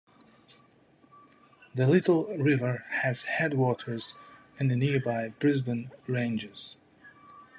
[1.75, 4.15] The Little River has headwaters
[4.59, 6.77] in the nearby Brisbane Ranges.